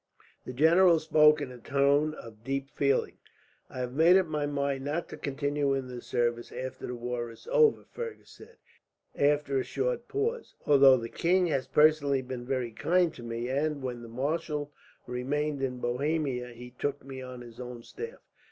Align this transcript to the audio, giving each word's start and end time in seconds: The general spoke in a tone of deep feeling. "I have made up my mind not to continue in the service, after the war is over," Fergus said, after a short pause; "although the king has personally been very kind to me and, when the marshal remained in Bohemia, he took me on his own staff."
The 0.45 0.51
general 0.51 0.97
spoke 0.97 1.41
in 1.41 1.51
a 1.51 1.59
tone 1.59 2.15
of 2.15 2.43
deep 2.43 2.71
feeling. 2.71 3.19
"I 3.69 3.81
have 3.81 3.93
made 3.93 4.17
up 4.17 4.25
my 4.25 4.47
mind 4.47 4.83
not 4.83 5.07
to 5.09 5.15
continue 5.17 5.75
in 5.75 5.89
the 5.89 6.01
service, 6.01 6.51
after 6.51 6.87
the 6.87 6.95
war 6.95 7.29
is 7.29 7.47
over," 7.51 7.85
Fergus 7.91 8.31
said, 8.31 8.55
after 9.15 9.59
a 9.59 9.63
short 9.63 10.07
pause; 10.07 10.55
"although 10.65 10.97
the 10.97 11.07
king 11.07 11.45
has 11.49 11.67
personally 11.67 12.23
been 12.23 12.47
very 12.47 12.71
kind 12.71 13.13
to 13.13 13.21
me 13.21 13.47
and, 13.47 13.83
when 13.83 14.01
the 14.01 14.09
marshal 14.09 14.71
remained 15.05 15.61
in 15.61 15.77
Bohemia, 15.77 16.47
he 16.47 16.71
took 16.79 17.05
me 17.05 17.21
on 17.21 17.41
his 17.41 17.59
own 17.59 17.83
staff." 17.83 18.23